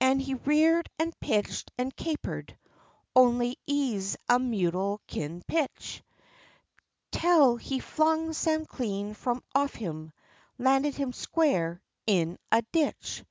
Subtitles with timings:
[0.00, 2.58] An' he reared an' pitched an' caper'd,
[3.14, 6.02] only ez a mule kin pitch,
[7.12, 10.10] Tel he flung Sam clean f'om off him,
[10.58, 13.22] landed him squar' in a ditch.